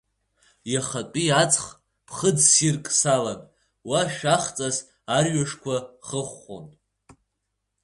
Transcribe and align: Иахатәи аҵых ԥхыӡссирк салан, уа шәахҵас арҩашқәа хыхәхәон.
Иахатәи 0.71 1.31
аҵых 1.41 1.65
ԥхыӡссирк 2.07 2.85
салан, 2.99 3.39
уа 3.89 4.01
шәахҵас 4.15 4.77
арҩашқәа 5.15 5.75
хыхәхәон. 6.07 6.65